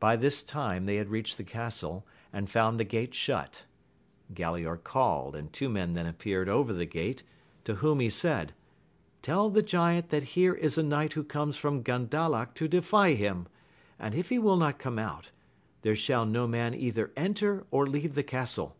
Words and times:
By 0.00 0.16
this 0.16 0.42
time 0.42 0.86
they 0.86 0.96
had 0.96 1.08
reached 1.08 1.36
the 1.36 1.44
castle, 1.44 2.04
and 2.32 2.50
found 2.50 2.80
the 2.80 2.84
gate 2.84 3.14
shut. 3.14 3.62
Galaor 4.34 4.82
called, 4.82 5.36
and 5.36 5.52
two 5.52 5.68
men 5.68 5.92
then 5.94 6.04
appeared 6.04 6.48
over 6.48 6.72
the 6.72 6.84
gate, 6.84 7.22
to 7.62 7.76
whom 7.76 8.00
he 8.00 8.10
said, 8.10 8.54
tell 9.22 9.50
the 9.50 9.62
giant 9.62 10.08
that 10.08 10.24
here 10.34 10.54
is 10.54 10.78
a 10.78 10.82
knight 10.82 11.12
who 11.12 11.22
comes 11.22 11.56
from 11.56 11.84
Gandalac 11.84 12.54
to 12.54 12.66
defy 12.66 13.12
him, 13.12 13.46
and 14.00 14.16
if 14.16 14.30
he 14.30 14.38
will 14.40 14.56
not 14.56 14.80
come 14.80 14.98
out, 14.98 15.30
there 15.82 15.94
shall 15.94 16.26
no 16.26 16.48
man 16.48 16.74
either 16.74 17.12
enter 17.16 17.64
or 17.70 17.86
leave 17.86 18.16
the 18.16 18.24
castle. 18.24 18.74